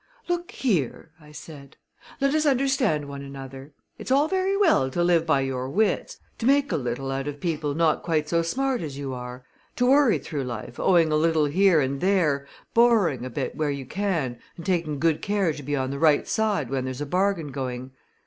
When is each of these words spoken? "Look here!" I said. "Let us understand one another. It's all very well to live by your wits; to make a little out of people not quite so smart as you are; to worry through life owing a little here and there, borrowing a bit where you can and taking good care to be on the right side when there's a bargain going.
"Look 0.27 0.49
here!" 0.49 1.11
I 1.21 1.31
said. 1.31 1.77
"Let 2.19 2.33
us 2.33 2.47
understand 2.47 3.05
one 3.07 3.21
another. 3.21 3.75
It's 3.99 4.09
all 4.09 4.27
very 4.27 4.57
well 4.57 4.89
to 4.89 5.03
live 5.03 5.27
by 5.27 5.41
your 5.41 5.69
wits; 5.69 6.17
to 6.39 6.47
make 6.47 6.71
a 6.71 6.75
little 6.75 7.11
out 7.11 7.27
of 7.27 7.39
people 7.39 7.75
not 7.75 8.01
quite 8.01 8.27
so 8.27 8.41
smart 8.41 8.81
as 8.81 8.97
you 8.97 9.13
are; 9.13 9.45
to 9.75 9.85
worry 9.85 10.17
through 10.17 10.45
life 10.45 10.79
owing 10.79 11.11
a 11.11 11.15
little 11.15 11.45
here 11.45 11.79
and 11.79 12.01
there, 12.01 12.47
borrowing 12.73 13.23
a 13.27 13.29
bit 13.29 13.53
where 13.55 13.69
you 13.69 13.85
can 13.85 14.39
and 14.57 14.65
taking 14.65 14.97
good 14.97 15.21
care 15.21 15.53
to 15.53 15.61
be 15.61 15.75
on 15.75 15.91
the 15.91 15.99
right 15.99 16.27
side 16.27 16.71
when 16.71 16.85
there's 16.85 17.01
a 17.01 17.05
bargain 17.05 17.51
going. 17.51 17.91